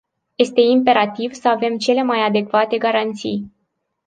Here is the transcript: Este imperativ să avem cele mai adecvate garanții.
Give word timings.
Este 0.37 0.61
imperativ 0.63 1.33
să 1.33 1.47
avem 1.47 1.77
cele 1.77 2.01
mai 2.03 2.19
adecvate 2.21 2.77
garanții. 2.77 3.51